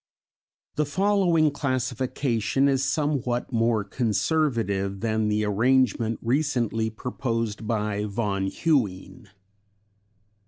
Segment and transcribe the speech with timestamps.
[0.77, 9.27] The following classification is somewhat more conservative than the arrangement recently proposed by von Huene.